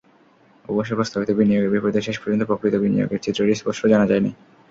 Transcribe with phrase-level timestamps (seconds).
[0.65, 4.31] অবশ্য প্রস্তাবিত বিনিয়োগের বিপরীতে শেষ পর্যন্ত প্রকৃত বিনিয়োগের চিত্রটি স্পষ্ট জানা যায়নি।